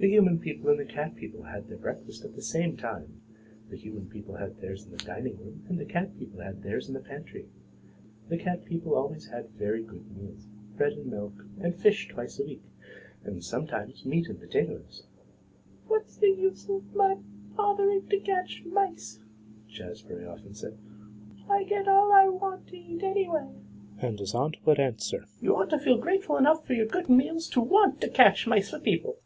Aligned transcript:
The 0.00 0.08
human 0.08 0.38
people 0.38 0.70
and 0.70 0.78
the 0.78 0.84
cat 0.84 1.16
people 1.16 1.42
had 1.42 1.66
their 1.66 1.76
breakfast 1.76 2.24
at 2.24 2.36
the 2.36 2.40
same 2.40 2.76
time. 2.76 3.20
The 3.68 3.76
human 3.76 4.08
people 4.08 4.36
had 4.36 4.60
theirs 4.60 4.84
in 4.86 4.92
the 4.92 4.96
dining 4.96 5.36
room, 5.38 5.64
and 5.68 5.76
the 5.76 5.84
cat 5.84 6.16
people 6.16 6.38
had 6.38 6.62
theirs 6.62 6.86
in 6.86 6.94
the 6.94 7.00
pantry. 7.00 7.48
The 8.28 8.38
cat 8.38 8.64
people 8.64 8.94
always 8.94 9.26
had 9.26 9.50
very 9.50 9.82
good 9.82 10.08
meals; 10.16 10.46
bread 10.76 10.92
and 10.92 11.06
milk, 11.10 11.44
and 11.60 11.74
fish 11.74 12.06
twice 12.06 12.38
a 12.38 12.44
week, 12.44 12.62
and 13.24 13.42
sometimes 13.42 14.04
meat 14.06 14.28
and 14.28 14.38
potatoes. 14.38 15.08
"What's 15.88 16.16
the 16.16 16.28
use 16.30 16.68
of 16.68 16.94
my 16.94 17.16
bothering 17.56 18.06
to 18.08 18.20
catch 18.20 18.62
mice?" 18.66 19.18
Jazbury 19.68 20.26
often 20.32 20.54
said. 20.54 20.78
"I 21.50 21.64
get 21.64 21.88
all 21.88 22.12
I 22.12 22.28
want 22.28 22.68
to 22.68 22.76
eat 22.76 23.02
anyway." 23.02 23.48
And 24.00 24.20
his 24.20 24.32
aunt 24.32 24.58
would 24.64 24.78
answer, 24.78 25.24
"You 25.40 25.56
ought 25.56 25.70
to 25.70 25.78
feel 25.80 25.98
grateful 25.98 26.36
enough 26.36 26.64
for 26.64 26.74
your 26.74 26.86
good 26.86 27.08
meals 27.08 27.48
to 27.48 27.60
want 27.60 28.00
to 28.02 28.08
catch 28.08 28.46
mice 28.46 28.70
for 28.70 28.78
people." 28.78 29.18